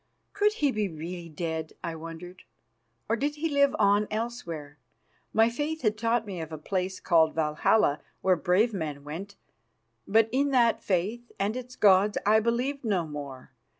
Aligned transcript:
Could 0.33 0.53
he 0.53 0.71
be 0.71 0.89
really 0.89 1.29
dead, 1.29 1.73
I 1.83 1.93
wondered, 1.93 2.41
or 3.07 3.15
did 3.15 3.35
he 3.35 3.47
live 3.47 3.75
on 3.77 4.07
elsewhere? 4.09 4.79
My 5.31 5.47
faith 5.47 5.83
had 5.83 5.95
taught 5.95 6.25
me 6.25 6.41
of 6.41 6.51
a 6.51 6.57
place 6.57 6.99
called 6.99 7.35
Valhalla 7.35 8.01
where 8.21 8.35
brave 8.35 8.73
men 8.73 9.03
went, 9.03 9.35
but 10.07 10.27
in 10.31 10.49
that 10.49 10.81
faith 10.81 11.31
and 11.37 11.55
its 11.55 11.75
gods 11.75 12.17
I 12.25 12.39
believed 12.39 12.83
no 12.83 13.05
more. 13.05 13.51